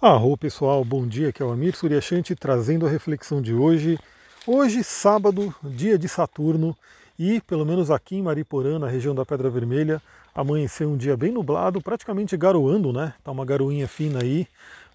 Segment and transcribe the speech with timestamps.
[0.00, 3.98] Arro pessoal, bom dia, aqui é o Amir Suryashanti trazendo a reflexão de hoje.
[4.46, 6.76] Hoje, sábado, dia de Saturno,
[7.18, 10.00] e pelo menos aqui em Mariporã, na região da Pedra Vermelha,
[10.32, 13.12] amanheceu um dia bem nublado, praticamente garoando, né?
[13.24, 14.46] Tá uma garoinha fina aí,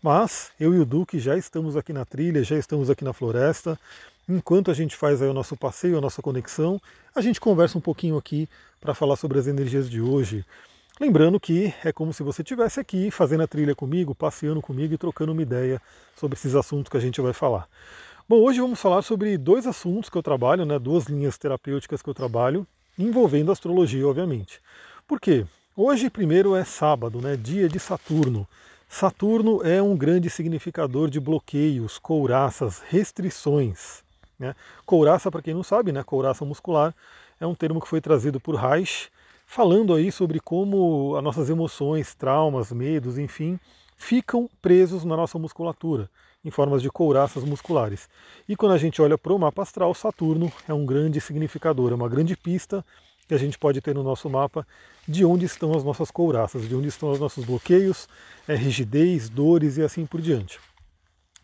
[0.01, 3.77] mas eu e o Duque já estamos aqui na trilha, já estamos aqui na floresta.
[4.29, 6.79] Enquanto a gente faz aí o nosso passeio, a nossa conexão,
[7.13, 8.47] a gente conversa um pouquinho aqui
[8.79, 10.45] para falar sobre as energias de hoje.
[10.99, 14.97] Lembrando que é como se você estivesse aqui fazendo a trilha comigo, passeando comigo e
[14.97, 15.81] trocando uma ideia
[16.15, 17.67] sobre esses assuntos que a gente vai falar.
[18.29, 22.07] Bom, hoje vamos falar sobre dois assuntos que eu trabalho, né, duas linhas terapêuticas que
[22.07, 22.65] eu trabalho,
[22.97, 24.61] envolvendo astrologia, obviamente.
[25.07, 25.47] Por quê?
[25.75, 28.47] Hoje, primeiro, é sábado, né, dia de Saturno.
[28.87, 34.03] Saturno é um grande significador de bloqueios, couraças, restrições.
[34.37, 34.55] Né?
[34.85, 36.93] Couraça, para quem não sabe, né, couraça muscular,
[37.41, 39.09] é um termo que foi trazido por Reich,
[39.45, 43.59] falando aí sobre como as nossas emoções, traumas, medos, enfim,
[43.95, 46.09] ficam presos na nossa musculatura,
[46.43, 48.09] em formas de couraças musculares.
[48.47, 51.95] E quando a gente olha para o mapa astral, Saturno é um grande significador, é
[51.95, 52.83] uma grande pista
[53.27, 54.67] que a gente pode ter no nosso mapa
[55.07, 58.07] de onde estão as nossas couraças, de onde estão os nossos bloqueios,
[58.47, 60.59] é, rigidez, dores e assim por diante.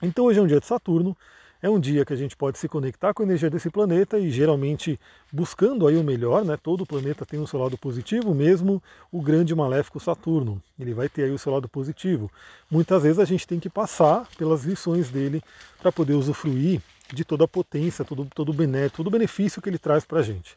[0.01, 1.15] Então hoje é um dia de Saturno,
[1.61, 4.31] é um dia que a gente pode se conectar com a energia desse planeta e
[4.31, 4.99] geralmente
[5.31, 6.57] buscando aí o melhor, né?
[6.61, 10.61] Todo planeta tem o seu lado positivo, mesmo o grande maléfico Saturno.
[10.79, 12.31] Ele vai ter aí o seu lado positivo.
[12.71, 15.41] Muitas vezes a gente tem que passar pelas lições dele
[15.81, 16.81] para poder usufruir
[17.13, 20.23] de toda a potência, todo, todo, bené, todo o benefício que ele traz para a
[20.23, 20.55] gente.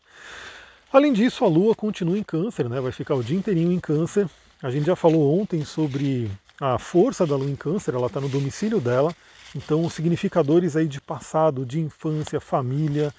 [0.93, 2.81] Além disso, a Lua continua em câncer, né?
[2.81, 4.29] vai ficar o dia inteirinho em câncer.
[4.63, 6.31] A gente já falou ontem sobre
[6.61, 9.15] a força da Lua em câncer, ela está no domicílio dela,
[9.55, 13.13] então, os significadores aí de passado, de infância, família,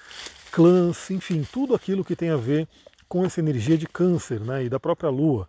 [0.50, 2.66] clãs, enfim, tudo aquilo que tem a ver
[3.08, 5.48] com essa energia de câncer né, e da própria lua,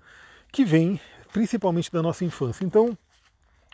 [0.52, 1.00] que vem
[1.34, 2.64] principalmente da nossa infância.
[2.64, 2.98] Então,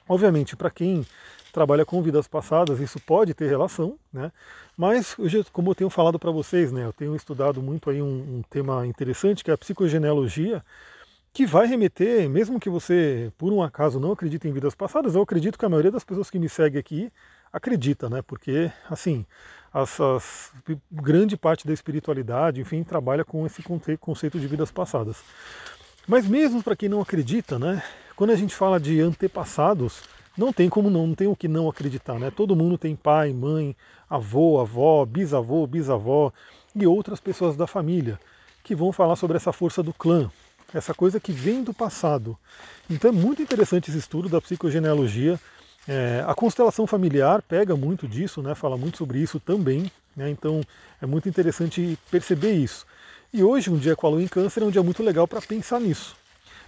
[0.07, 1.05] obviamente, para quem
[1.51, 4.31] trabalha com vidas passadas, isso pode ter relação, né?
[4.77, 5.15] Mas,
[5.51, 8.87] como eu tenho falado para vocês, né, eu tenho estudado muito aí um, um tema
[8.87, 10.63] interessante que é a psicogenealogia,
[11.33, 15.21] que vai remeter, mesmo que você, por um acaso, não acredite em vidas passadas, eu
[15.21, 17.09] acredito que a maioria das pessoas que me segue aqui
[17.53, 18.21] acredita, né?
[18.21, 19.25] Porque, assim,
[19.73, 20.51] as,
[20.91, 23.63] grande parte da espiritualidade, enfim, trabalha com esse
[23.97, 25.23] conceito de vidas passadas.
[26.07, 27.81] Mas mesmo para quem não acredita, né?
[28.15, 30.03] Quando a gente fala de antepassados,
[30.37, 32.29] não tem como não, não tem o que não acreditar, né?
[32.29, 33.75] Todo mundo tem pai, mãe,
[34.09, 36.33] avô, avó, bisavô, bisavó
[36.75, 38.19] e outras pessoas da família
[38.63, 40.29] que vão falar sobre essa força do clã,
[40.73, 42.37] essa coisa que vem do passado.
[42.89, 45.39] Então é muito interessante esse estudo da psicogenealogia.
[45.87, 49.91] É, a constelação familiar pega muito disso, né, fala muito sobre isso também.
[50.15, 50.61] Né, então
[51.01, 52.85] é muito interessante perceber isso.
[53.33, 55.41] E hoje, um dia com a lua em câncer, é um dia muito legal para
[55.41, 56.15] pensar nisso.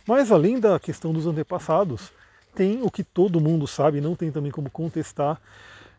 [0.08, 2.10] Mas além da questão dos antepassados,
[2.56, 5.42] tem o que todo mundo sabe, não tem também como contestar,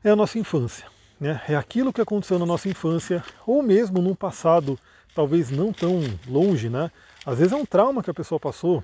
[0.03, 0.87] é a nossa infância.
[1.21, 1.41] Né?
[1.49, 4.79] É aquilo que aconteceu na nossa infância, ou mesmo num passado
[5.15, 6.91] talvez não tão longe, né?
[7.25, 8.83] Às vezes é um trauma que a pessoa passou,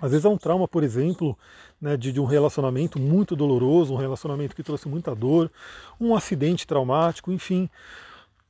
[0.00, 1.36] às vezes é um trauma, por exemplo,
[1.80, 5.50] né, de, de, um relacionamento muito doloroso, um relacionamento que trouxe muita dor,
[6.00, 7.68] um acidente traumático, enfim,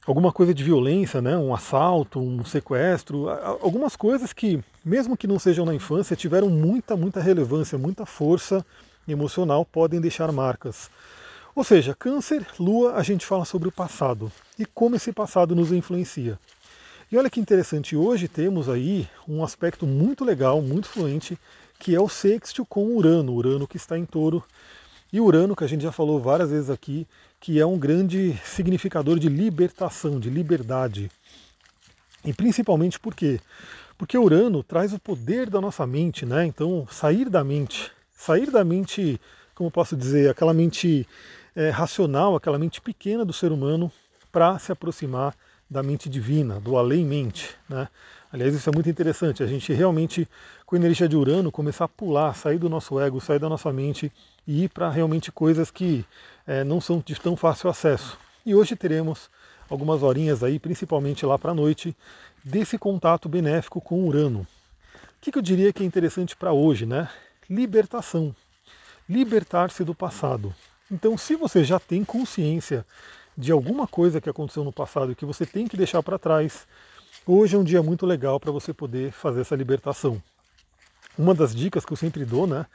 [0.07, 3.31] alguma coisa de violência, né, um assalto, um sequestro,
[3.63, 8.65] algumas coisas que, mesmo que não sejam na infância, tiveram muita, muita relevância, muita força
[9.07, 10.91] emocional, podem deixar marcas.
[11.55, 15.73] Ou seja, câncer, lua, a gente fala sobre o passado e como esse passado nos
[15.73, 16.39] influencia.
[17.11, 21.39] E olha que interessante, hoje temos aí um aspecto muito legal, muito fluente,
[21.79, 24.45] que é o sextil com Urano, Urano que está em touro,
[25.11, 27.07] e Urano, que a gente já falou várias vezes aqui,
[27.41, 31.11] que é um grande significador de libertação, de liberdade.
[32.23, 33.41] E principalmente por quê?
[33.97, 36.45] Porque Urano traz o poder da nossa mente, né?
[36.45, 39.19] Então, sair da mente, sair da mente,
[39.55, 41.09] como posso dizer, aquela mente
[41.57, 43.91] é, racional, aquela mente pequena do ser humano,
[44.31, 45.35] para se aproximar
[45.71, 47.55] da mente divina, do além-mente.
[47.69, 47.89] Né?
[48.33, 50.29] Aliás, isso é muito interessante, a gente realmente,
[50.67, 53.73] com a energia de Urano, começar a pular, sair do nosso ego, sair da nossa
[53.73, 54.13] mente
[54.47, 56.05] e ir para realmente coisas que
[56.47, 58.19] é, não são de tão fácil acesso.
[58.45, 59.31] E hoje teremos
[59.69, 61.95] algumas horinhas aí, principalmente lá para a noite,
[62.43, 64.41] desse contato benéfico com Urano.
[64.41, 67.09] O que, que eu diria que é interessante para hoje, né?
[67.51, 68.35] Libertação.
[69.09, 70.55] Libertar-se do passado.
[70.91, 72.87] Então, se você já tem consciência
[73.39, 76.67] de alguma coisa que aconteceu no passado que você tem que deixar para trás,
[77.25, 80.21] hoje é um dia muito legal para você poder fazer essa libertação.
[81.17, 82.67] Uma das dicas que eu sempre dou, né,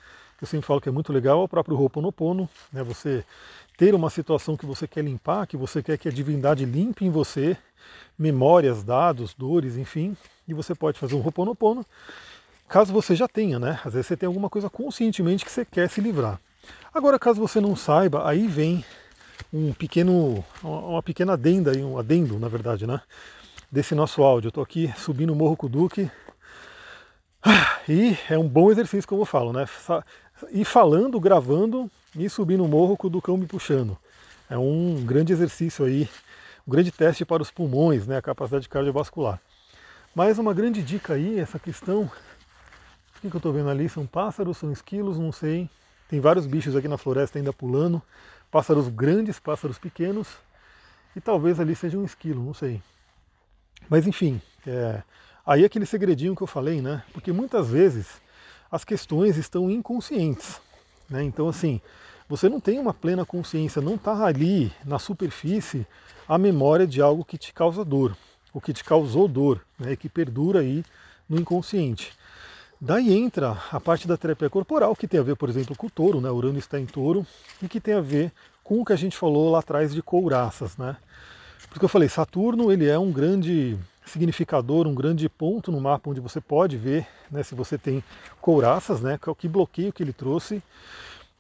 [0.42, 3.26] eu sempre falo que é muito legal, é o próprio Ho'oponopono, né, você
[3.78, 7.10] ter uma situação que você quer limpar, que você quer que a divindade limpe em
[7.10, 7.58] você,
[8.18, 10.16] memórias, dados, dores, enfim,
[10.48, 11.86] e você pode fazer um Ho'oponopono,
[12.70, 15.90] caso você já tenha, né, às vezes você tem alguma coisa conscientemente que você quer
[15.90, 16.40] se livrar.
[16.94, 18.86] Agora, caso você não saiba, aí vem
[19.54, 23.00] um pequeno, uma pequena adenda, um adendo, na verdade, né?
[23.72, 24.48] Desse nosso áudio.
[24.48, 26.10] Eu estou aqui subindo o Morro Kuduque
[27.88, 29.68] e é um bom exercício, como eu falo, né?
[30.52, 33.98] Ir falando, gravando e subindo o morro com o Ducão me puxando.
[34.50, 36.10] É um grande exercício aí,
[36.68, 38.18] um grande teste para os pulmões, né?
[38.18, 39.40] A capacidade cardiovascular.
[40.16, 42.04] Mas uma grande dica aí, essa questão.
[42.04, 43.88] O que, que eu estou vendo ali?
[43.88, 45.70] São pássaros, são esquilos, não sei.
[46.10, 48.02] Tem vários bichos aqui na floresta ainda pulando.
[48.54, 50.30] Pássaros grandes, pássaros pequenos.
[51.14, 52.82] E talvez ali seja um esquilo, não sei.
[53.90, 55.04] Mas enfim, é...
[55.46, 57.04] aí aquele segredinho que eu falei, né?
[57.12, 58.22] Porque muitas vezes
[58.72, 60.62] as questões estão inconscientes.
[61.10, 61.24] Né?
[61.24, 61.82] Então, assim,
[62.30, 65.86] você não tem uma plena consciência, não está ali na superfície
[66.30, 68.16] a memória de algo que te causa dor
[68.54, 70.86] o que te causou dor, né, que perdura aí
[71.28, 72.14] no inconsciente.
[72.86, 75.90] Daí entra a parte da terapia corporal, que tem a ver, por exemplo, com o
[75.90, 76.30] touro, né?
[76.30, 77.26] Urano está em touro,
[77.62, 78.30] e que tem a ver
[78.62, 80.98] com o que a gente falou lá atrás de couraças, né?
[81.70, 86.20] Porque eu falei, Saturno ele é um grande significador, um grande ponto no mapa onde
[86.20, 88.04] você pode ver né, se você tem
[88.42, 90.62] couraças, né, que é bloqueio que ele trouxe.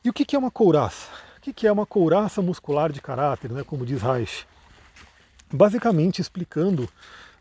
[0.01, 1.09] E o que é uma couraça?
[1.37, 4.47] O que é uma couraça muscular de caráter, né, como diz Reich?
[5.51, 6.89] basicamente explicando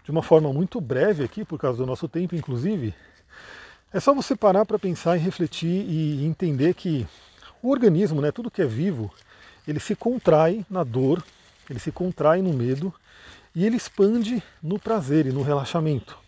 [0.04, 2.92] de uma forma muito breve aqui, por causa do nosso tempo, inclusive,
[3.92, 7.06] é só você parar para pensar e refletir e entender que
[7.62, 9.12] o organismo, né, tudo que é vivo,
[9.68, 11.22] ele se contrai na dor,
[11.68, 12.92] ele se contrai no medo
[13.54, 16.18] e ele expande no prazer e no relaxamento.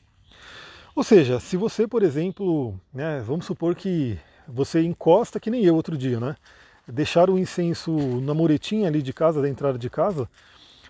[0.95, 5.75] Ou seja, se você, por exemplo, né, vamos supor que você encosta, que nem eu
[5.75, 6.37] outro dia, né?
[6.87, 7.91] Deixar o incenso
[8.21, 10.29] na muretinha ali de casa, da entrada de casa,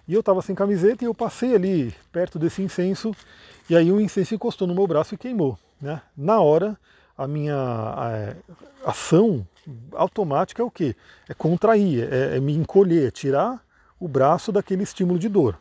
[0.06, 3.14] e eu estava sem camiseta e eu passei ali perto desse incenso
[3.70, 5.58] e aí o incenso encostou no meu braço e queimou.
[5.84, 6.00] Né?
[6.16, 6.78] Na hora,
[7.16, 8.36] a minha a, é,
[8.86, 9.46] ação
[9.92, 10.96] automática é o quê?
[11.28, 13.62] É contrair, é, é me encolher, é tirar
[14.00, 15.58] o braço daquele estímulo de dor.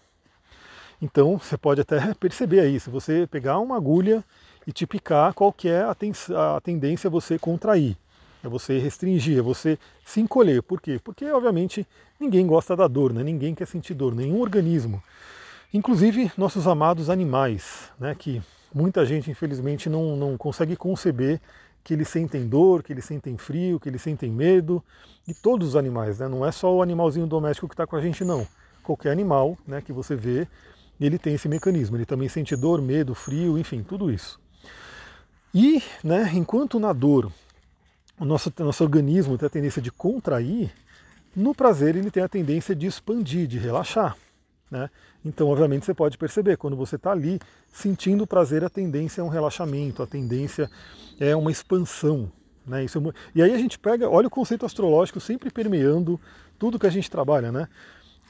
[1.02, 4.24] Então você pode até perceber aí, se você pegar uma agulha
[4.66, 7.98] e te picar, qual que é a, ten a tendência a você contrair
[8.42, 10.62] é você restringir, é você se encolher.
[10.62, 11.00] Por quê?
[11.02, 11.88] Porque, obviamente,
[12.20, 13.24] ninguém gosta da dor, né?
[13.24, 15.02] ninguém quer sentir dor, nenhum organismo.
[15.74, 18.14] Inclusive nossos amados animais, né?
[18.14, 18.42] que
[18.74, 21.40] muita gente, infelizmente, não, não consegue conceber
[21.84, 24.84] que eles sentem dor, que eles sentem frio, que eles sentem medo.
[25.28, 26.28] E todos os animais, né?
[26.28, 28.48] não é só o animalzinho doméstico que está com a gente, não.
[28.82, 30.48] Qualquer animal né, que você vê,
[31.00, 31.98] ele tem esse mecanismo.
[31.98, 34.40] Ele também sente dor, medo, frio, enfim, tudo isso.
[35.54, 37.32] E, né, enquanto na dor
[38.20, 40.72] o nosso, nosso organismo tem a tendência de contrair,
[41.36, 44.16] no prazer ele tem a tendência de expandir, de relaxar.
[44.74, 44.90] Né?
[45.24, 47.40] Então, obviamente, você pode perceber, quando você está ali
[47.72, 50.68] sentindo prazer, a tendência é um relaxamento, a tendência
[51.20, 52.32] é uma expansão.
[52.66, 52.84] Né?
[52.84, 53.14] Isso é...
[53.36, 56.20] E aí a gente pega, olha o conceito astrológico sempre permeando
[56.58, 57.52] tudo que a gente trabalha.
[57.52, 57.68] Né?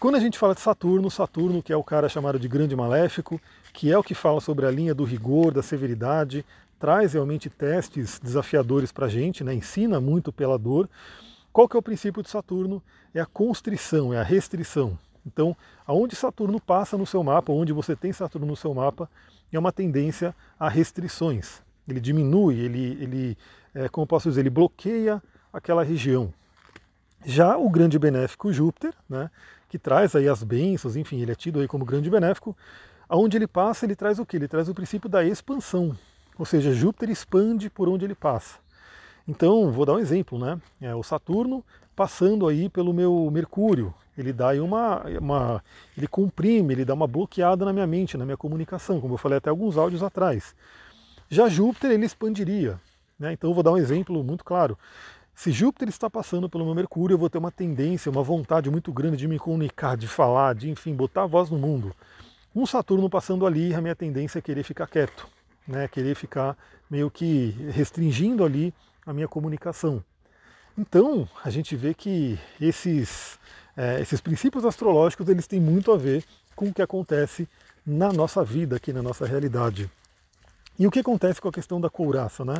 [0.01, 3.39] Quando a gente fala de Saturno, Saturno, que é o cara chamado de grande maléfico,
[3.71, 6.45] que é o que fala sobre a linha do rigor, da severidade,
[6.77, 9.53] traz realmente testes desafiadores para a gente, né?
[9.53, 10.89] ensina muito pela dor.
[11.53, 12.83] Qual que é o princípio de Saturno?
[13.13, 14.99] É a constrição, é a restrição.
[15.25, 15.55] Então,
[15.85, 19.09] aonde Saturno passa no seu mapa, onde você tem Saturno no seu mapa,
[19.51, 21.61] é uma tendência a restrições.
[21.87, 23.37] Ele diminui, ele, ele
[23.73, 25.21] é, como posso dizer, ele bloqueia
[25.51, 26.33] aquela região.
[27.25, 29.29] Já o grande benéfico Júpiter, né,
[29.69, 32.55] que traz aí as bênçãos, enfim, ele é tido aí como grande benéfico,
[33.07, 34.37] aonde ele passa, ele traz o que?
[34.37, 35.97] Ele traz o princípio da expansão.
[36.37, 38.57] Ou seja, Júpiter expande por onde ele passa.
[39.27, 40.59] Então, vou dar um exemplo, né?
[40.81, 41.63] É, o Saturno
[41.95, 45.63] passando aí pelo meu Mercúrio, ele dá aí uma, uma,
[45.97, 49.37] ele comprime, ele dá uma bloqueada na minha mente, na minha comunicação, como eu falei
[49.37, 50.55] até alguns áudios atrás.
[51.29, 52.79] Já Júpiter ele expandiria,
[53.17, 53.33] né?
[53.33, 54.77] Então eu vou dar um exemplo muito claro.
[55.33, 58.91] Se Júpiter está passando pelo meu Mercúrio, eu vou ter uma tendência, uma vontade muito
[58.91, 61.91] grande de me comunicar, de falar, de enfim, botar a voz no mundo.
[62.55, 65.27] Um Saturno passando ali, a minha tendência é querer ficar quieto
[65.67, 66.57] né, querer ficar
[66.89, 68.73] meio que restringindo ali
[69.05, 70.03] a minha comunicação.
[70.77, 73.39] Então, a gente vê que esses,
[73.77, 76.23] é, esses princípios astrológicos eles têm muito a ver
[76.55, 77.47] com o que acontece
[77.85, 79.89] na nossa vida, aqui na nossa realidade.
[80.77, 82.43] E o que acontece com a questão da couraça?
[82.43, 82.55] Né?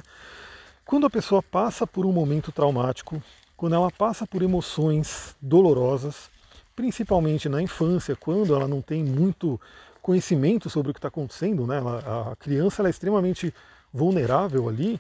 [0.86, 3.22] Quando a pessoa passa por um momento traumático,
[3.58, 6.29] quando ela passa por emoções dolorosas,
[6.75, 9.60] principalmente na infância, quando ela não tem muito
[10.01, 11.77] conhecimento sobre o que está acontecendo, né?
[11.77, 13.53] Ela, a criança ela é extremamente
[13.93, 15.00] vulnerável ali,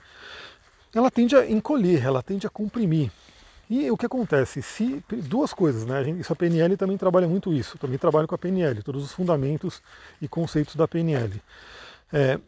[0.93, 3.11] ela tende a encolher, ela tende a comprimir.
[3.69, 4.61] E o que acontece?
[4.61, 6.01] Se duas coisas, né?
[6.11, 7.77] Isso a PNL também trabalha muito isso.
[7.77, 9.81] Também trabalho com a PNL, todos os fundamentos
[10.21, 11.41] e conceitos da PNL.
[12.11, 12.39] É,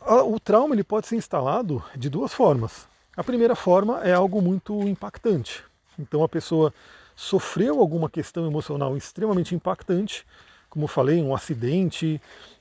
[0.00, 2.88] a, o trauma ele pode ser instalado de duas formas.
[3.16, 5.62] A primeira forma é algo muito impactante.
[5.98, 6.72] Então a pessoa
[7.14, 10.24] sofreu alguma questão emocional extremamente impactante,
[10.70, 12.20] como eu falei, um acidente,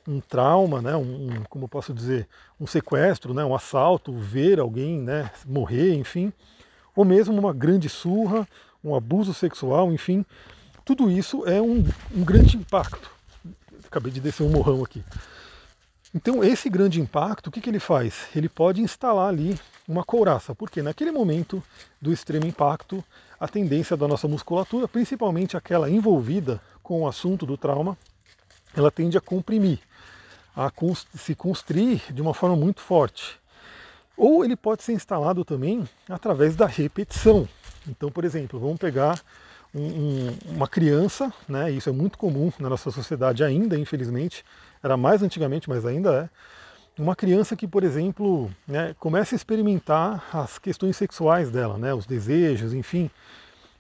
[0.10, 2.28] um trauma, né, um, como posso dizer,
[2.60, 6.34] um sequestro, né, um assalto, ver alguém né, morrer, enfim,
[6.96, 8.48] ou mesmo uma grande surra,
[8.84, 10.25] um abuso sexual, enfim,
[10.84, 11.86] tudo isso é um,
[12.16, 13.12] um grande impacto.
[13.86, 15.04] Acabei de descer um morrão aqui.
[16.13, 18.28] Então, esse grande impacto, o que, que ele faz?
[18.36, 21.62] Ele pode instalar ali uma couraça, porque naquele momento
[22.01, 23.04] do extremo impacto,
[23.39, 27.96] a tendência da nossa musculatura, principalmente aquela envolvida com o assunto do trauma,
[28.75, 29.80] ela tende a comprimir,
[30.60, 30.72] a
[31.16, 33.39] se construir de uma forma muito forte.
[34.18, 37.48] Ou ele pode ser instalado também através da repetição.
[37.88, 39.22] Então, por exemplo, vamos pegar
[39.74, 44.44] um, um, uma criança, né, isso é muito comum na nossa sociedade ainda, infelizmente,
[44.84, 46.30] era mais antigamente, mas ainda
[46.98, 51.94] é, uma criança que, por exemplo, né, começa a experimentar as questões sexuais dela, né,
[51.94, 53.10] os desejos, enfim.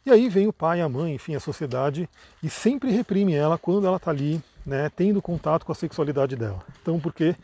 [0.05, 2.07] E aí vem o pai, a mãe, enfim, a sociedade
[2.41, 6.63] e sempre reprime ela quando ela está ali né, tendo contato com a sexualidade dela.
[6.81, 7.35] Então, porque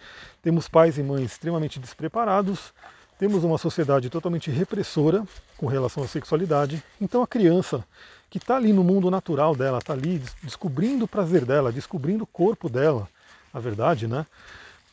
[0.44, 2.72] temos pais e mães extremamente despreparados,
[3.18, 5.26] temos uma sociedade totalmente repressora
[5.58, 7.84] com relação à sexualidade, então a criança
[8.30, 12.28] que está ali no mundo natural dela, está ali descobrindo o prazer dela, descobrindo o
[12.28, 13.08] corpo dela,
[13.54, 14.26] a verdade, né?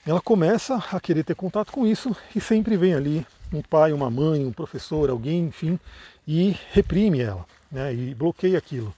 [0.07, 4.11] Ela começa a querer ter contato com isso e sempre vem ali um pai, uma
[4.11, 5.79] mãe, um professor, alguém, enfim,
[6.27, 7.93] e reprime ela, né?
[7.93, 8.95] E bloqueia aquilo.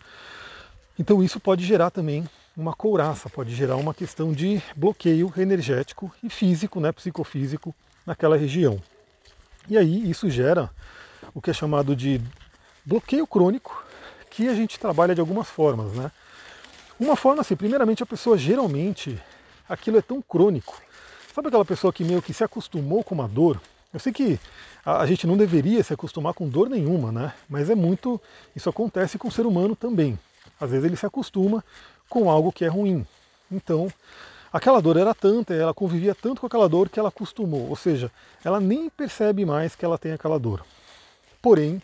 [0.99, 6.31] Então isso pode gerar também uma couraça, pode gerar uma questão de bloqueio energético e
[6.31, 7.75] físico, né, psicofísico
[8.07, 8.81] naquela região.
[9.69, 10.71] E aí isso gera
[11.35, 12.21] o que é chamado de
[12.85, 13.85] bloqueio crônico
[14.31, 16.11] que a gente trabalha de algumas formas, né?
[16.99, 19.21] Uma forma assim, primeiramente a pessoa geralmente
[19.69, 20.81] aquilo é tão crônico.
[21.35, 23.61] Sabe aquela pessoa que meio que se acostumou com uma dor?
[23.93, 24.39] Eu sei que
[24.85, 27.33] a, gente não deveria se acostumar com dor nenhuma, né?
[27.49, 28.21] Mas é muito.
[28.55, 30.19] Isso acontece com o ser humano também.
[30.61, 31.65] Às vezes ele se acostuma
[32.09, 33.07] com algo que é ruim.
[33.51, 33.93] Então,
[34.53, 37.69] aquela dor era tanta, ela convivia tanto com aquela dor que ela acostumou.
[37.69, 38.11] Ou seja,
[38.45, 40.65] ela nem percebe mais que ela tem aquela dor.
[41.43, 41.83] Porém,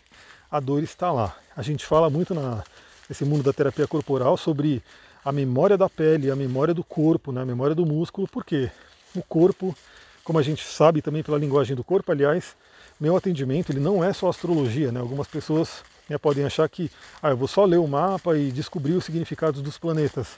[0.49, 1.35] a dor está lá.
[1.55, 2.63] A gente fala muito na,
[3.07, 4.81] nesse mundo da terapia corporal sobre
[5.23, 8.71] a memória da pele, a memória do corpo, né, a memória do músculo, porque
[9.15, 9.75] o corpo,
[10.23, 12.55] como a gente sabe também pela linguagem do corpo, aliás,
[12.99, 14.99] meu atendimento ele não é só astrologia, né?
[14.99, 16.91] Algumas pessoas né, podem achar que
[17.21, 20.37] ah, eu vou só ler o mapa e descobrir os significados dos planetas.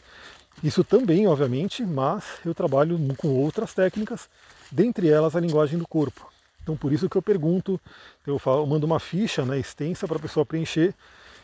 [0.63, 4.29] Isso também, obviamente, mas eu trabalho com outras técnicas,
[4.71, 6.31] dentre elas a linguagem do corpo.
[6.61, 7.79] Então por isso que eu pergunto,
[8.25, 10.93] eu, falo, eu mando uma ficha né, extensa para a pessoa preencher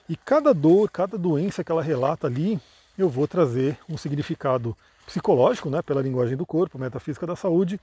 [0.08, 2.60] e cada dor, cada doença que ela relata ali,
[2.98, 7.80] eu vou trazer um significado psicológico, né, pela linguagem do corpo, metafísica da saúde,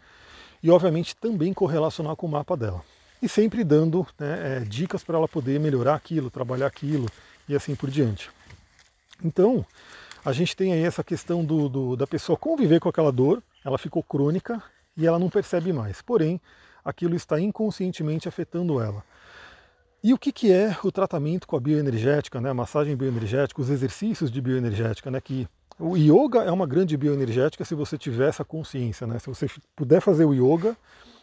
[0.62, 2.82] e obviamente também correlacionar com o mapa dela.
[3.26, 7.08] E sempre dando né, é, dicas para ela poder melhorar aquilo, trabalhar aquilo
[7.48, 8.30] e assim por diante.
[9.24, 9.66] Então,
[10.24, 13.78] a gente tem aí essa questão do, do, da pessoa conviver com aquela dor, ela
[13.78, 14.62] ficou crônica
[14.96, 16.00] e ela não percebe mais.
[16.00, 16.40] Porém,
[16.84, 19.02] aquilo está inconscientemente afetando ela.
[20.04, 22.50] E o que, que é o tratamento com a bioenergética, né?
[22.50, 25.20] a massagem bioenergética, os exercícios de bioenergética, né?
[25.20, 25.48] que
[25.80, 29.18] o yoga é uma grande bioenergética se você tiver essa consciência, né?
[29.18, 30.76] se você puder fazer o yoga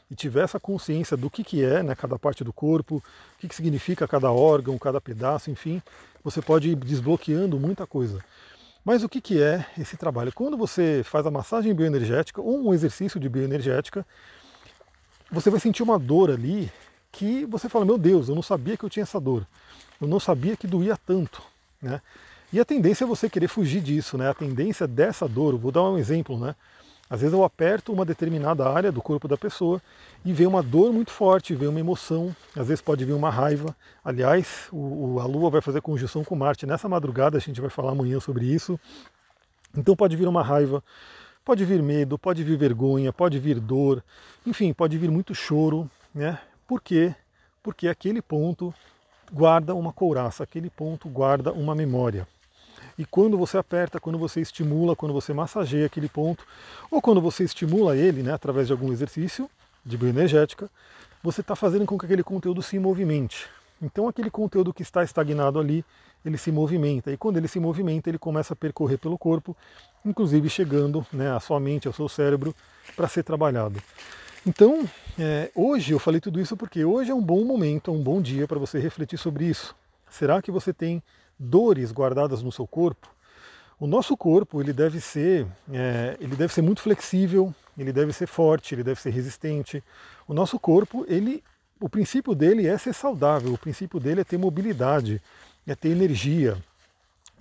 [0.10, 3.48] e tiver essa consciência do que, que é né, cada parte do corpo, o que,
[3.48, 5.82] que significa cada órgão, cada pedaço, enfim,
[6.24, 8.24] você pode ir desbloqueando muita coisa.
[8.86, 10.34] Mas o que, que é esse trabalho?
[10.34, 14.06] Quando você faz a massagem bioenergética ou um exercício de bioenergética,
[15.32, 16.72] você vai sentir uma dor ali
[17.12, 19.48] que você fala, meu Deus, eu não sabia que eu tinha essa dor,
[20.02, 21.42] eu não sabia que doía tanto,
[21.82, 22.02] né?
[22.52, 24.30] E a tendência é você querer fugir disso, né?
[24.30, 26.56] A tendência dessa dor, vou dar um exemplo, né?
[27.14, 29.80] Às vezes eu aperto uma determinada área do corpo da pessoa
[30.26, 33.76] e vem uma dor muito forte, vem uma emoção, às vezes pode vir uma raiva.
[34.04, 37.92] Aliás, o, a Lua vai fazer conjunção com Marte nessa madrugada, a gente vai falar
[37.92, 38.80] amanhã sobre isso.
[39.78, 40.84] Então pode vir uma raiva,
[41.46, 44.02] Pode vir medo, pode vir vergonha, pode vir dor,
[44.48, 46.40] enfim, pode vir muito choro, né?
[46.66, 47.14] Por quê?
[47.62, 48.74] Porque aquele ponto
[49.30, 52.26] guarda uma couraça, aquele ponto guarda uma memória.
[52.98, 56.46] E quando você aperta, quando você estimula, quando você massageia aquele ponto,
[56.92, 59.50] ou quando você estimula ele, né, através de algum exercício
[59.86, 60.70] de bioenergética,
[61.22, 63.48] você está fazendo com que aquele conteúdo se movimente.
[63.82, 65.84] Então aquele conteúdo que está estagnado ali,
[66.24, 67.12] ele se movimenta.
[67.12, 69.56] E quando ele se movimenta, ele começa a percorrer pelo corpo,
[70.06, 72.56] inclusive chegando né, à sua mente, ao seu cérebro,
[72.96, 73.82] para ser trabalhado.
[74.46, 78.02] Então, é, hoje eu falei tudo isso porque hoje é um bom momento, é um
[78.02, 79.76] bom dia para você refletir sobre isso.
[80.10, 81.02] Será que você tem
[81.44, 83.08] dores guardadas no seu corpo?
[83.80, 88.28] O nosso corpo ele deve ser, é, ele deve ser muito flexível, ele deve ser
[88.28, 89.84] forte, ele deve ser resistente.
[90.28, 91.44] O nosso corpo ele
[91.80, 95.22] o princípio dele é ser saudável, o princípio dele é ter mobilidade,
[95.68, 96.58] é ter energia.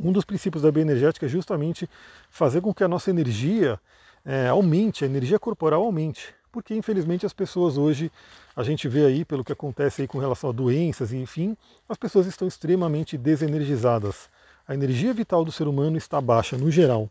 [0.00, 1.88] Um dos princípios da bioenergética é justamente
[2.28, 3.78] fazer com que a nossa energia
[4.24, 6.34] é, aumente, a energia corporal aumente.
[6.52, 8.12] Porque infelizmente as pessoas hoje,
[8.54, 11.56] a gente vê aí pelo que acontece aí com relação a doenças e enfim,
[11.88, 14.28] as pessoas estão extremamente desenergizadas.
[14.68, 17.10] A energia vital do ser humano está baixa no geral.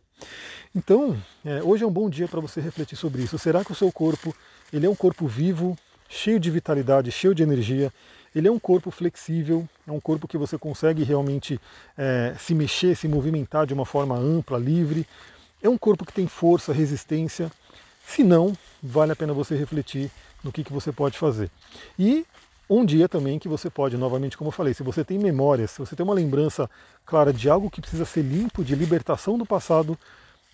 [0.74, 3.38] Então, é, hoje é um bom dia para você refletir sobre isso.
[3.40, 4.34] Será que o seu corpo
[4.72, 5.76] ele é um corpo vivo,
[6.08, 7.92] cheio de vitalidade, cheio de energia?
[8.34, 11.60] Ele é um corpo flexível, é um corpo que você consegue realmente
[11.98, 15.06] é, se mexer, se movimentar de uma forma ampla, livre.
[15.62, 17.52] É um corpo que tem força, resistência.
[18.12, 18.52] Se não,
[18.84, 20.12] vale a pena você refletir
[20.44, 21.50] no que, que você pode fazer.
[21.98, 22.26] E
[22.70, 25.80] um dia também que você pode, novamente, como eu falei, se você tem memória, se
[25.80, 26.70] você tem uma lembrança
[27.06, 29.98] clara de algo que precisa ser limpo, de libertação do passado,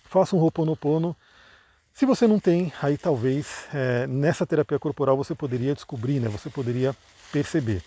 [0.04, 1.16] faça um Ho'oponopono.
[1.92, 6.28] Se você não tem, aí talvez é, nessa terapia corporal você poderia descobrir, né?
[6.28, 6.94] você poderia
[7.32, 7.82] perceber.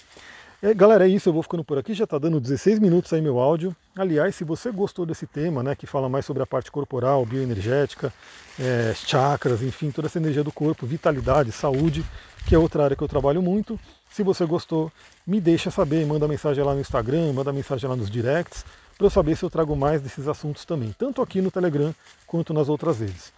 [0.63, 3.19] É, galera, é isso, eu vou ficando por aqui, já está dando 16 minutos aí
[3.19, 3.75] meu áudio.
[3.97, 8.13] Aliás, se você gostou desse tema, né, que fala mais sobre a parte corporal, bioenergética,
[8.59, 12.05] é, chakras, enfim, toda essa energia do corpo, vitalidade, saúde,
[12.47, 13.79] que é outra área que eu trabalho muito.
[14.11, 14.91] Se você gostou,
[15.25, 18.63] me deixa saber, manda mensagem lá no Instagram, manda mensagem lá nos directs,
[18.95, 21.91] para eu saber se eu trago mais desses assuntos também, tanto aqui no Telegram
[22.27, 23.33] quanto nas outras redes.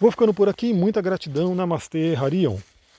[0.00, 2.56] Vou ficando por aqui, muita gratidão, Namastê, Harion.